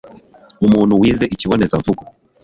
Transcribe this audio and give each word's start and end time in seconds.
umuntu 0.65 0.93
wize 1.01 1.25
ikibonezamvugo 1.33 2.03